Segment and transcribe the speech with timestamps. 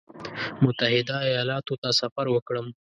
[0.63, 2.67] متحده ایالاتو ته سفر وکړم.